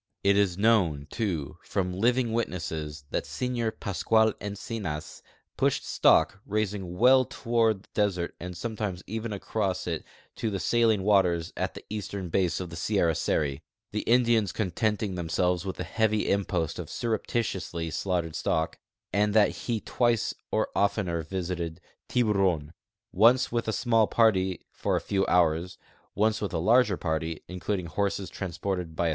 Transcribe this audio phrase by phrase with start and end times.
[0.23, 5.21] It is known, too, from living witnesses that Sr Pascual Encinas
[5.57, 10.03] pushed stock raising well toward the desert and sometimes even across it
[10.37, 13.61] to the saline waters at the eastern base of Sierra Seri,
[13.91, 18.79] the Indians contenting themselves with a heavy im])Ost of surreptitiously slaughtered stock,
[19.13, 21.79] and that he twice or oftener visited
[22.09, 22.71] Tihuron^
[23.11, 25.77] once with a small party for a few hours,
[26.15, 29.09] once with a larger party^ including horses transported by a